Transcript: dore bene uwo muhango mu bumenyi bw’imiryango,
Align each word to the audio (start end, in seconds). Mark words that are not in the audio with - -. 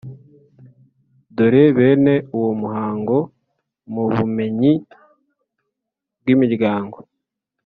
dore 1.35 1.63
bene 1.77 2.13
uwo 2.37 2.51
muhango 2.61 3.17
mu 3.93 4.03
bumenyi 4.13 4.73
bw’imiryango, 6.19 6.97